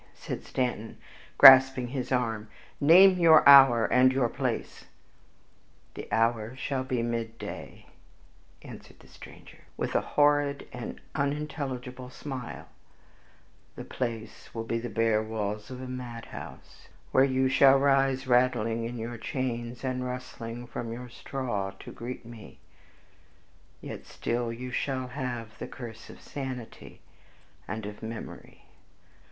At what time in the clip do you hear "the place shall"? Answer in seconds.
13.75-14.63